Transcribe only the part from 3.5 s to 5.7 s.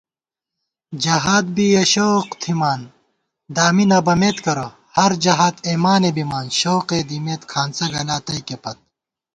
دامی نہ بَمېت کرہ * ہر جہاد